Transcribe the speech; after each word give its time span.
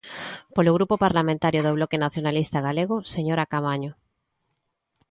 Polo 0.55 0.75
Grupo 0.77 0.95
Parlamentario 1.05 1.61
do 1.63 1.75
Bloque 1.77 2.01
Nacionalista 2.05 2.59
Galego, 2.67 2.95
señora 3.13 3.49
Caamaño. 3.51 3.91